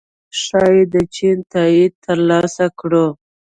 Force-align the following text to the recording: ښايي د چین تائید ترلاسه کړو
ښايي 0.41 0.83
د 0.93 0.95
چین 1.15 1.37
تائید 1.51 1.93
ترلاسه 2.05 2.65
کړو 2.79 3.07